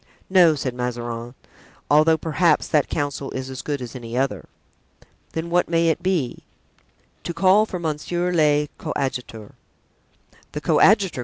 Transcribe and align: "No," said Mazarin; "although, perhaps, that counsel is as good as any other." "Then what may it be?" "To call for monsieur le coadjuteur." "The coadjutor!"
"No," 0.31 0.55
said 0.55 0.73
Mazarin; 0.73 1.35
"although, 1.87 2.17
perhaps, 2.17 2.67
that 2.67 2.89
counsel 2.89 3.29
is 3.33 3.51
as 3.51 3.61
good 3.61 3.83
as 3.83 3.95
any 3.95 4.17
other." 4.17 4.47
"Then 5.33 5.51
what 5.51 5.69
may 5.69 5.89
it 5.89 6.01
be?" 6.01 6.41
"To 7.23 7.35
call 7.35 7.67
for 7.67 7.77
monsieur 7.77 8.31
le 8.31 8.67
coadjuteur." 8.79 9.51
"The 10.53 10.61
coadjutor!" 10.61 11.19